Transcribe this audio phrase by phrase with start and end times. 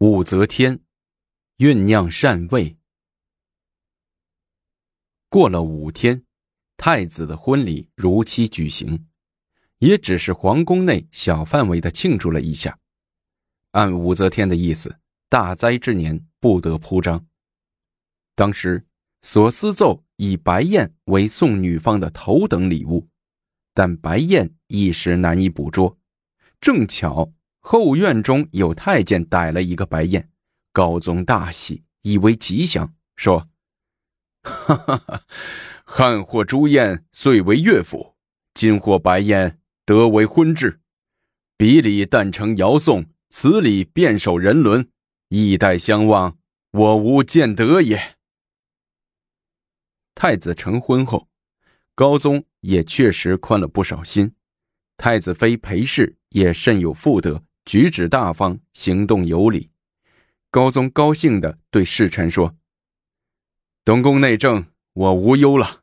[0.00, 0.78] 武则天
[1.56, 2.76] 酝酿禅位。
[5.28, 6.22] 过了五天，
[6.76, 9.08] 太子的婚礼如期举行，
[9.78, 12.78] 也只是皇宫内小范围的庆祝了一下。
[13.72, 17.26] 按武则天的意思，大灾之年不得铺张。
[18.36, 18.86] 当时
[19.22, 23.08] 所思奏以白燕为送女方的头等礼物，
[23.74, 25.98] 但白燕一时难以捕捉，
[26.60, 27.32] 正巧。
[27.70, 30.30] 后院中有太监逮了一个白燕，
[30.72, 33.46] 高宗大喜，以为吉祥，说
[34.42, 35.26] ：“哈哈哈，
[35.84, 38.14] 汉获朱燕，遂为乐府；
[38.54, 40.80] 今获白燕，得为婚制。
[41.58, 44.88] 彼礼但成尧宋，此礼便守人伦，
[45.28, 46.38] 一代相望，
[46.70, 48.16] 我无见得也。”
[50.16, 51.28] 太子成婚后，
[51.94, 54.34] 高宗也确实宽了不少心，
[54.96, 57.44] 太子妃裴氏也甚有妇德。
[57.68, 59.68] 举止大方，行动有礼。
[60.50, 62.56] 高宗高兴的对侍臣说
[63.84, 65.82] ：“东宫内政，我无忧了。”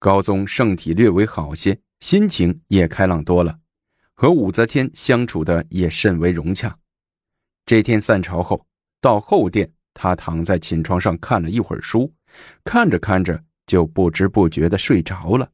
[0.00, 3.58] 高宗圣体略微好些，心情也开朗多了，
[4.14, 6.78] 和武则天相处的也甚为融洽。
[7.66, 8.66] 这天散朝后，
[9.02, 12.10] 到后殿，他躺在寝床上看了一会儿书，
[12.64, 15.52] 看着看着就不知不觉的睡着了。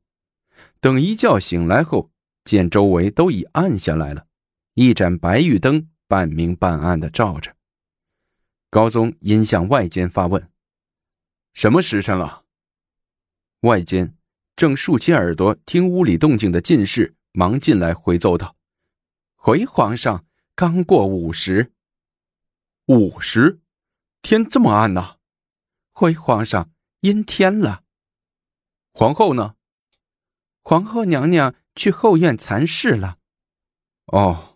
[0.81, 2.13] 等一觉醒来后，
[2.45, 4.27] 见周围都已暗下来了。
[4.83, 7.55] 一盏白玉灯半明半暗的照着。
[8.71, 10.51] 高宗因向外间发问
[11.53, 12.47] ：“什么时辰了？”
[13.61, 14.17] 外间
[14.57, 18.57] 正竖起耳朵听屋里动静的进士忙进来回奏道
[19.37, 21.75] ：“回皇上，刚过午时。
[22.87, 23.61] 午时，
[24.23, 25.17] 天这么暗呐！
[25.93, 27.85] 回皇上，阴天了。
[28.95, 29.57] 皇后呢？
[30.63, 33.19] 皇后娘娘去后院蚕室了。
[34.07, 34.47] 哦。”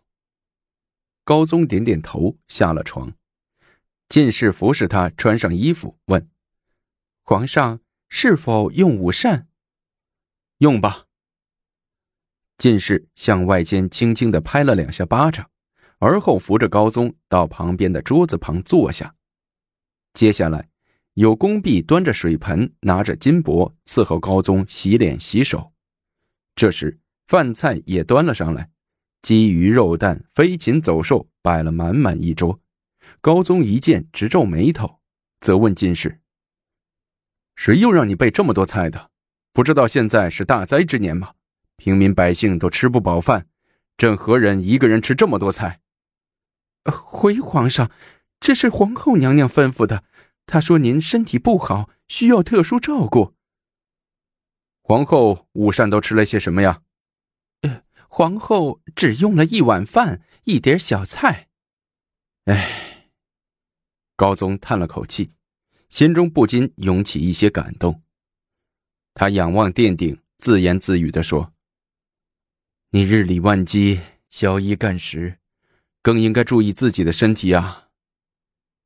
[1.24, 3.12] 高宗点点头，下了床。
[4.10, 6.28] 进士服侍他穿上衣服，问
[7.24, 7.80] ：“皇上
[8.10, 9.48] 是否用午膳
[10.58, 11.06] ？”“用吧。”
[12.58, 15.50] 进士向外间轻轻的拍了两下巴掌，
[15.98, 19.16] 而后扶着高宗到旁边的桌子旁坐下。
[20.12, 20.68] 接下来，
[21.14, 25.72] 有宫婢端着水盆，拿着金箔伺候高宗洗脸洗手。
[26.54, 28.70] 这时，饭菜也端了上来。
[29.24, 32.60] 鸡鱼肉蛋、飞禽走兽摆了满满一桌，
[33.22, 35.00] 高宗一见直皱眉头，
[35.40, 36.20] 责问进士
[37.56, 39.10] ：“谁又让你备这么多菜的？
[39.54, 41.32] 不知道现在是大灾之年吗？
[41.78, 43.46] 平民百姓都吃不饱饭，
[43.96, 45.80] 朕何人一个人吃这么多菜
[46.84, 47.90] ？”“回皇上，
[48.40, 50.04] 这是皇后娘娘吩咐的。
[50.44, 53.32] 她说您身体不好，需要特殊照顾。
[54.84, 56.82] ”“皇后午膳都吃了些什么呀？”
[58.16, 61.48] 皇后只用了一碗饭，一碟小菜。
[62.44, 63.10] 唉，
[64.14, 65.32] 高宗叹了口气，
[65.88, 68.04] 心中不禁涌起一些感动。
[69.14, 71.54] 他仰望殿顶，自言自语的说
[72.90, 75.40] ：“你日理万机，宵衣干食，
[76.00, 77.88] 更应该注意自己的身体啊。”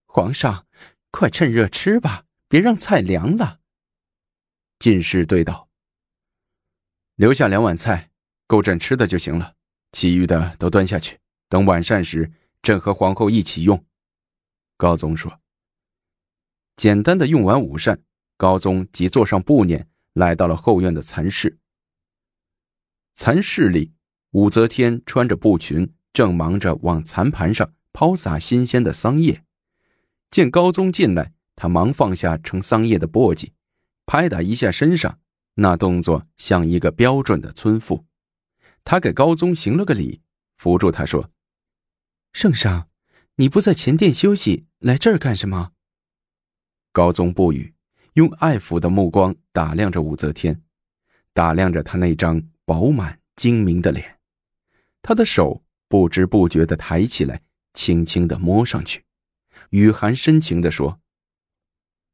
[0.09, 0.66] 皇上，
[1.10, 3.60] 快趁热吃吧，别让菜凉了。
[4.78, 5.69] 进士对道
[7.16, 8.10] ：“留下两碗菜。”
[8.48, 9.54] 够朕吃的就行了，
[9.92, 11.19] 其余的都端下去。
[11.48, 12.32] 等晚膳时，
[12.62, 13.84] 朕和皇后一起用。”
[14.76, 15.38] 高宗说。
[16.75, 18.00] 简单的用完午膳，
[18.36, 21.59] 高宗即坐上步辇，来到了后院的蚕室。
[23.14, 23.92] 蚕室里，
[24.31, 29.44] 武则天穿着布裙，正忙着往蚕盘上抛洒新鲜的桑叶。
[30.30, 33.50] 见高宗进来，她忙放下盛桑叶的簸箕，
[34.06, 35.19] 拍打一下身上，
[35.54, 38.06] 那动作像一个标准的村妇。
[38.84, 40.22] 他给高宗行了个礼，
[40.56, 41.31] 扶住他说
[42.33, 42.89] ：“圣上，
[43.37, 45.72] 你不在前殿休息，来这儿干什么？”
[46.93, 47.75] 高宗不语，
[48.15, 50.62] 用爱抚的目光打量着武则天，
[51.33, 54.19] 打量着她那张饱满精明的脸。
[55.00, 59.04] 他的手不知不觉的抬起来，轻轻的摸上去，
[59.71, 61.01] 雨涵深情的说：“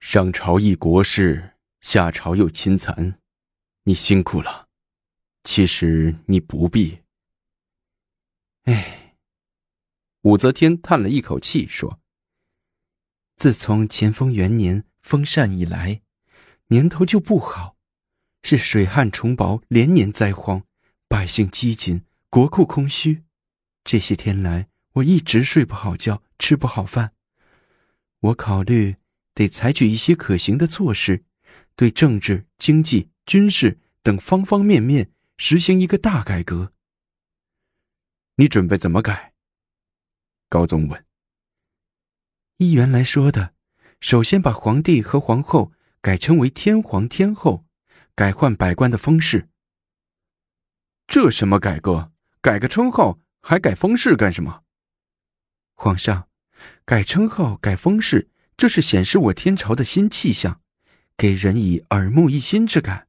[0.00, 3.18] 上朝议国事，下朝又亲蚕，
[3.84, 4.63] 你辛苦了。”
[5.44, 7.00] 其实你不必。
[8.64, 9.18] 哎，
[10.22, 12.00] 武则天叹了一口气说
[13.36, 16.00] ：“自从乾封元年封禅以来，
[16.68, 17.76] 年头就不好，
[18.42, 20.64] 是水旱虫雹连年灾荒，
[21.08, 22.00] 百姓饥馑，
[22.30, 23.22] 国库空虚。
[23.84, 27.12] 这些天来，我一直睡不好觉，吃不好饭。
[28.20, 28.96] 我考虑
[29.34, 31.22] 得采取一些可行的措施，
[31.76, 36.72] 对政治、经济、军事等方方面面。”实行一个大改革。
[38.36, 39.34] 你准备怎么改？
[40.48, 41.04] 高宗问。
[42.58, 43.54] 依原来说的，
[44.00, 47.66] 首先把皇帝和皇后改称为天皇天后，
[48.14, 49.48] 改换百官的封事。
[51.06, 52.12] 这什么改革？
[52.40, 54.62] 改个称号还改封事干什么？
[55.74, 56.28] 皇上，
[56.84, 60.60] 改称号、改封事，这是显示我天朝的新气象，
[61.16, 63.08] 给人以耳目一新之感。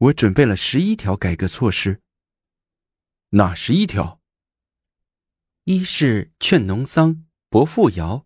[0.00, 2.00] 我准备了十一条改革措施。
[3.30, 4.22] 哪十一条？
[5.64, 8.24] 一是劝农桑，薄赋徭；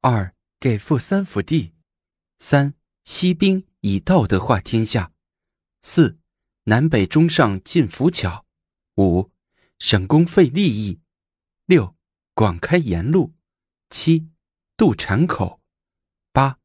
[0.00, 1.72] 二给付三府地；
[2.38, 2.74] 三
[3.04, 5.10] 息兵，以道德化天下；
[5.82, 6.20] 四
[6.64, 8.44] 南北中上进浮巧；
[8.94, 9.32] 五
[9.80, 11.00] 省工费利益；
[11.66, 11.96] 六
[12.32, 13.34] 广开言路；
[13.90, 14.30] 七
[14.76, 15.58] 渡产口；
[16.32, 16.60] 八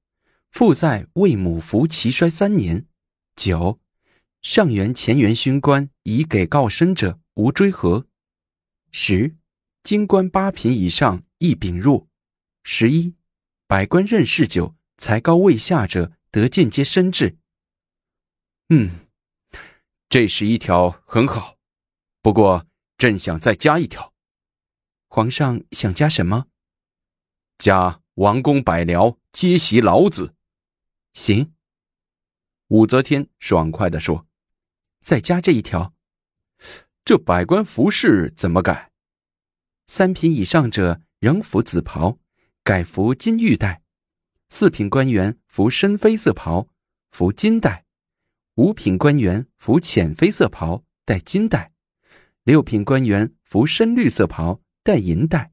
[0.51, 2.85] 父在为母服其衰三年；
[3.35, 3.81] 九
[4.43, 8.07] 上元前元勋官已给告申者无追和；
[8.91, 9.37] 十
[9.81, 12.09] 京官八品以上亦丙入；
[12.61, 13.15] 十一
[13.67, 17.37] 百官任事久才高位下者得间接升至。
[18.67, 19.07] 嗯，
[20.09, 21.55] 这十一条很好，
[22.21, 22.67] 不过
[22.97, 24.13] 朕想再加一条。
[25.07, 26.47] 皇上想加什么？
[27.57, 30.35] 加王公百僚皆袭老子。
[31.13, 31.53] 行。
[32.67, 34.27] 武则天爽快地说。
[35.03, 35.93] 再加这一条，
[37.03, 38.89] 这百官服饰怎么改？
[39.85, 42.19] 三品以上者仍服紫袍，
[42.63, 43.81] 改服金玉带；
[44.49, 46.69] 四品官员服深绯色袍，
[47.11, 47.83] 服金带；
[48.55, 51.73] 五品官员服浅绯色袍，带金带；
[52.43, 55.51] 六品官员服深绿色袍，带银带；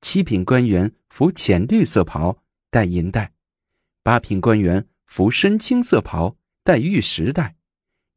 [0.00, 3.32] 七品官员服浅绿色袍，带银带；
[4.04, 7.57] 八品官员服深青色袍，带玉石带。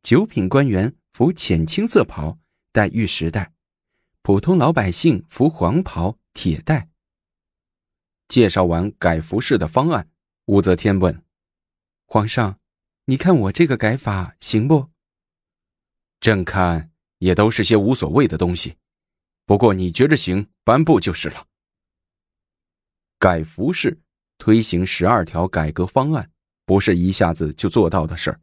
[0.03, 2.39] 九品官员服浅青色袍，
[2.71, 3.51] 戴玉石带；
[4.21, 6.89] 普通老百姓服黄袍、铁带。
[8.27, 10.09] 介绍完改服饰的方案，
[10.45, 11.23] 武则天问
[12.07, 12.59] ：“皇上，
[13.05, 14.89] 你看我这个改法行不？”
[16.19, 18.77] 朕看也都是些无所谓的东西，
[19.45, 21.47] 不过你觉着行，颁布就是了。
[23.19, 24.01] 改服饰，
[24.37, 26.31] 推行十二条改革方案，
[26.65, 28.41] 不是一下子就做到的事儿。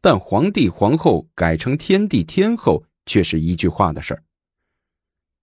[0.00, 4.22] 但皇帝皇后改成天帝天后却是一句话的事儿。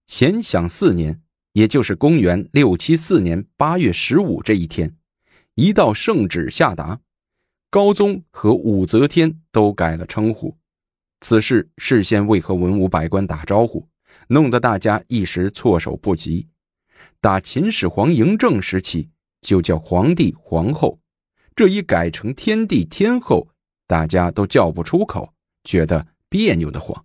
[0.06, 1.20] 咸享四年，
[1.52, 4.96] 也就是公元六七四年八月十五这一天，
[5.54, 7.00] 一道圣旨下达，
[7.70, 10.56] 高宗和武则天都改了称呼。
[11.20, 13.88] 此事事先未和文武百官打招呼，
[14.28, 16.46] 弄得大家一时措手不及。
[17.20, 19.08] 打秦始皇嬴政时期，
[19.40, 21.00] 就叫皇帝皇后，
[21.56, 23.48] 这一改成天帝天后。
[23.86, 25.32] 大家都叫不出口，
[25.64, 27.04] 觉得别扭的慌。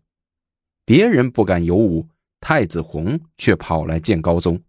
[0.86, 4.62] 别人不敢有误，太子弘却跑来见高宗。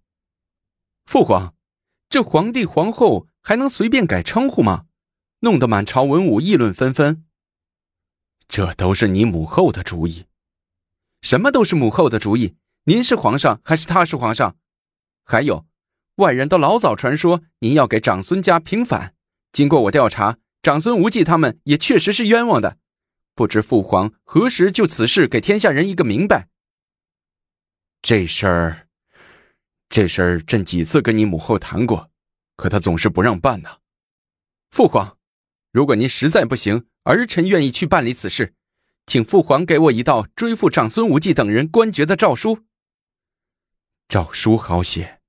[1.07, 1.55] 父皇，
[2.09, 4.85] 这皇帝皇后还能随便改称呼吗？
[5.41, 7.25] 弄得满朝文武议论纷纷。
[8.47, 10.27] 这都是你母后的主意。
[11.23, 12.55] 什么都是母后的主意？
[12.85, 14.57] 您是皇上还是他是皇上？
[15.25, 15.67] 还有，
[16.17, 19.15] 外人都老早传说您要给长孙家平反。
[19.51, 20.39] 经过我调查。
[20.63, 22.79] 长孙无忌他们也确实是冤枉的，
[23.35, 26.49] 不知父皇何时就此事给天下人一个明白。
[28.01, 28.87] 这事儿，
[29.89, 32.13] 这事儿，朕几次跟你母后谈过，
[32.55, 33.79] 可她总是不让办呢。
[34.71, 35.19] 父皇，
[35.73, 38.55] 如果您实在不行，儿臣愿意去办理此事，
[39.05, 42.61] 请父皇给我一道追复长孙无忌等人官爵的诏书。
[44.09, 45.21] 诏书好写，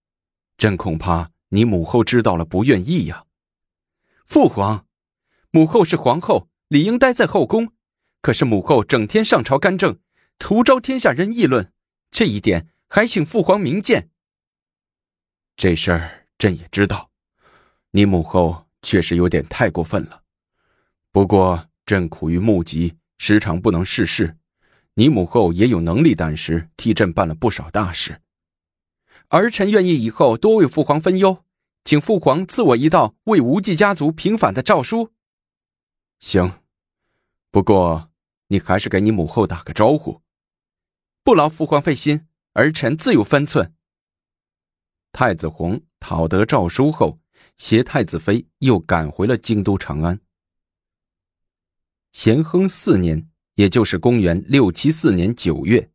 [0.59, 3.25] 朕恐怕你母后知道了不愿意呀。
[4.27, 4.85] 父皇。
[5.55, 7.73] 母后是皇后，理应待在后宫。
[8.23, 9.99] 可是母后整天上朝干政，
[10.39, 11.71] 徒招天下人议论，
[12.09, 14.09] 这一点还请父皇明鉴。
[15.55, 17.11] 这事儿朕也知道，
[17.91, 20.23] 你母后确实有点太过分了。
[21.11, 24.35] 不过朕苦于目疾，时常不能事事。
[24.95, 28.21] 你母后也有能力胆识，替朕办了不少大事。
[29.27, 31.43] 儿臣愿意以后多为父皇分忧，
[31.85, 35.11] 请父皇赐我一道为无忌家族平反的诏书。
[36.23, 36.61] 行，
[37.51, 38.09] 不过
[38.47, 40.21] 你还是给你母后打个招呼。
[41.21, 43.73] 不劳父皇费心，儿臣自有分寸。
[45.11, 47.19] 太子弘讨得诏书后，
[47.57, 50.21] 携太子妃又赶回了京都长安。
[52.13, 55.91] 咸亨四年，也就是公元六七四年九月，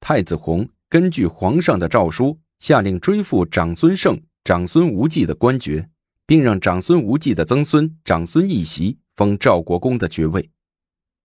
[0.00, 5.88] 太子弘根据皇上的诏书，下令追复长孙晟、长孙无忌的官爵，
[6.26, 8.98] 并让长孙无忌的曾孙长孙义袭。
[9.20, 10.50] 封赵国公的爵位，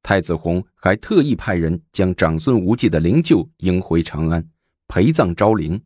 [0.03, 4.45] 太子弘还特意派人将长孙无忌的灵柩迎回长安，
[4.85, 5.81] 陪葬昭陵。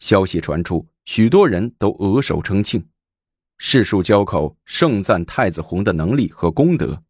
[0.00, 2.84] 消息传出，许多人都额手称庆，
[3.58, 7.00] 士庶交口盛赞太子弘的能力和功德。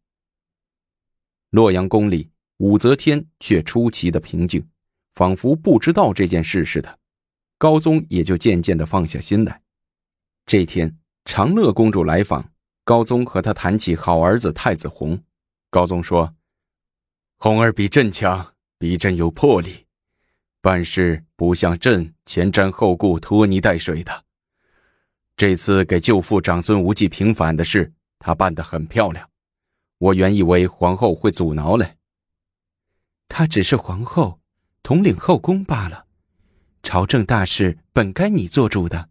[1.49, 4.63] 洛阳宫里，武则天却出奇的平静，
[5.15, 6.99] 仿佛不知道这件事似的。
[7.57, 9.63] 高宗也就渐渐的放下心来。
[10.45, 10.95] 这天，
[11.25, 12.51] 长乐公主来访，
[12.85, 15.19] 高宗和他谈起好儿子太子弘。
[15.71, 16.35] 高宗说
[17.39, 19.87] ：“弘儿比朕强，比朕有魄力，
[20.61, 24.25] 办事不像朕前瞻后顾、拖泥带水的。
[25.35, 29.27] 这次给舅父长孙无忌平反的事，他办得很漂亮。
[29.97, 31.97] 我原以为皇后会阻挠嘞。
[33.27, 34.39] 她只是皇后，
[34.83, 36.05] 统领后宫罢了。”
[36.83, 39.09] 朝政大事本该你做主的，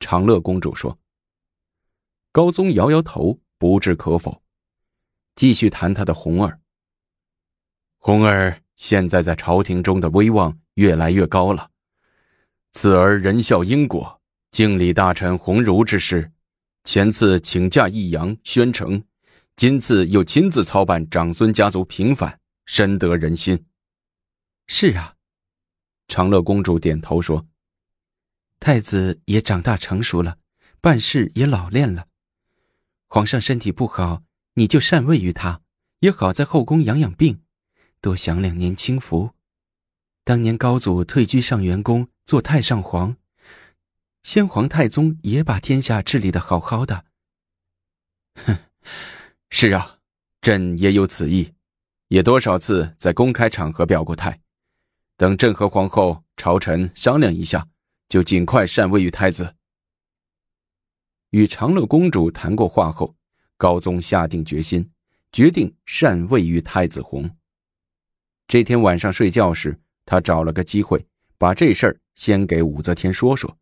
[0.00, 0.98] 长乐公主说。
[2.34, 4.42] 高宗摇摇头，不置可否，
[5.36, 6.58] 继续谈他的红儿。
[7.98, 11.70] 红儿现在在朝廷中的威望越来越高了，
[12.72, 16.32] 此儿仁孝因果，敬礼大臣鸿儒之事，
[16.82, 19.04] 前次请假益阳宣城，
[19.54, 23.64] 今次又亲自操办长孙家族平反，深得人心。
[24.66, 25.14] 是啊。
[26.08, 27.46] 长乐公主点头说
[28.58, 30.38] ：“太子也长大成熟了，
[30.80, 32.08] 办事也老练了。
[33.14, 35.60] 皇上身体不好，你就禅位于他，
[36.00, 37.42] 也好在后宫养养病，
[38.00, 39.30] 多享两年清福。
[40.24, 43.14] 当年高祖退居上元宫做太上皇，
[44.24, 47.04] 先皇太宗也把天下治理的好好的。
[48.34, 48.58] 哼，
[49.48, 49.98] 是啊，
[50.40, 51.52] 朕也有此意，
[52.08, 54.40] 也多少次在公开场合表过态。”
[55.16, 57.68] 等朕和皇后、朝臣商量一下，
[58.08, 59.54] 就尽快禅位于太子。
[61.34, 63.12] 与长乐公主谈过话后，
[63.56, 64.88] 高宗下定决心，
[65.32, 67.28] 决定禅位于太子弘。
[68.46, 69.76] 这天晚上睡觉时，
[70.06, 71.04] 他找了个机会，
[71.36, 73.58] 把这事儿先给武则天说说。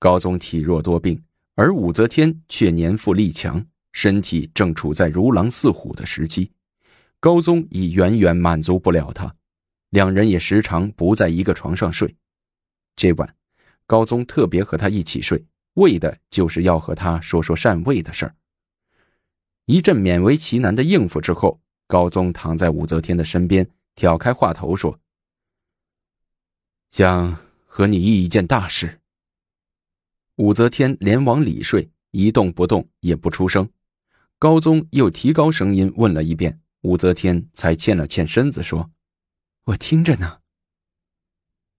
[0.00, 1.22] 高宗体弱多病，
[1.54, 6.50] 而武则天却年富力强，身体正处在如狼似虎的时期，
[7.20, 9.32] 高宗已远远满足不了他。
[9.90, 12.16] 两人也时常不在一个床上睡。
[12.96, 13.36] 这晚，
[13.86, 18.34] 高宗特别和他一起睡，为的就是要和他说说禅位的事儿。
[19.64, 24.98] 一阵勉为其难的应付之后，高宗躺在武则天的身边，挑开话头说
[26.90, 29.00] ：“想和你议一件大事。”
[30.36, 33.70] 武则天连往里睡，一动不动，也不出声。
[34.38, 38.90] 高宗又提高声音问了一遍，武则天才欠了欠身子说。
[39.64, 40.40] 我听着呢。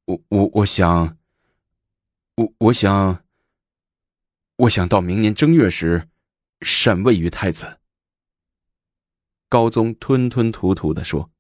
[0.06, 1.18] 我我我想，
[2.36, 3.26] 我我想，
[4.58, 6.08] 我想到明年正月时，
[6.60, 7.80] 禅位于太子。
[9.50, 11.32] 高宗吞吞吐吐的说。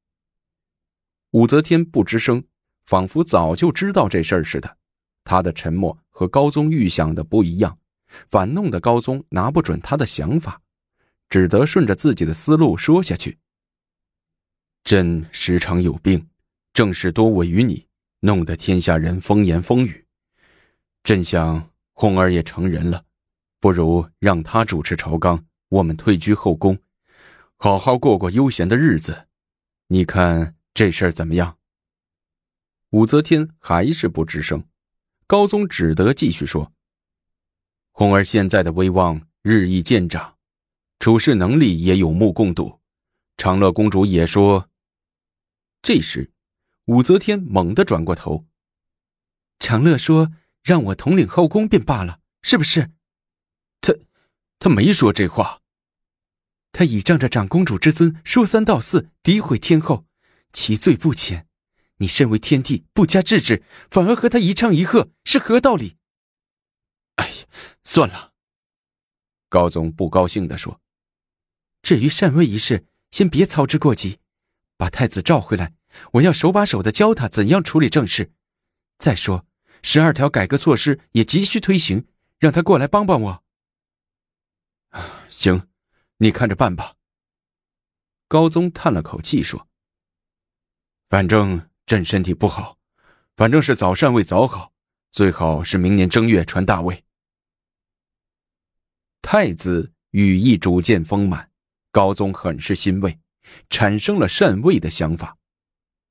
[1.32, 2.43] 武则天不吱声，
[2.86, 4.77] 仿佛早就知道这事儿似的。
[5.24, 7.77] 他的沉默和高宗预想的不一样，
[8.29, 10.62] 反弄得高宗拿不准他的想法，
[11.29, 13.38] 只得顺着自己的思路说下去。
[14.84, 16.27] 朕时常有病。
[16.74, 17.86] 正是多委于你，
[18.22, 20.08] 弄得天下人风言风语。
[21.03, 23.05] 朕想红儿也成人了，
[23.59, 26.77] 不如让他主持朝纲，我们退居后宫，
[27.55, 29.27] 好好过过悠闲的日子。
[29.88, 31.57] 你看这事儿怎么样？
[32.89, 34.65] 武则天还是不吱声，
[35.27, 36.73] 高宗只得继续说
[37.91, 40.38] ：“红儿现在的威望日益见长，
[41.00, 42.79] 处事能力也有目共睹。
[43.38, 44.69] 长乐公主也说。”
[45.81, 46.29] 这时。
[46.88, 48.45] 武则天猛地转过头，
[49.57, 50.33] 长乐说
[50.63, 52.91] ：“让我统领后宫便罢了，是不是？”
[53.82, 53.93] 他，
[54.60, 55.62] 他没说这话。
[56.72, 60.05] 他倚仗着长公主之尊，说三道四，诋毁天后，
[60.51, 61.48] 其罪不浅。
[61.98, 65.98] 你身为天帝，不加制止，反而和他一唱一和，是何道理？
[67.15, 67.46] 哎呀，
[67.84, 68.34] 算了。
[69.50, 70.82] 高宗不高兴地说
[71.84, 74.17] ：“至于禅位一事，先别操之过急，
[74.77, 75.74] 把太子召回来。”
[76.13, 78.32] 我要手把手的教他怎样处理政事。
[78.98, 79.46] 再说，
[79.83, 82.07] 十二条改革措施也急需推行，
[82.39, 83.43] 让他过来帮帮我。
[85.29, 85.67] 行，
[86.17, 86.95] 你看着办吧。
[88.27, 89.67] 高宗叹了口气说
[91.09, 92.79] ：“反正朕身体不好，
[93.35, 94.73] 反正是早禅位早好，
[95.11, 97.03] 最好是明年正月传大位。”
[99.21, 101.51] 太子羽翼逐渐丰满，
[101.91, 103.19] 高宗很是欣慰，
[103.69, 105.37] 产生了禅位的想法。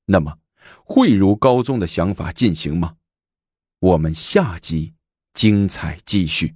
[0.05, 0.37] 那么，
[0.85, 2.97] 会如高宗的想法进行吗？
[3.83, 4.93] 我们下集
[5.33, 6.55] 精彩继续。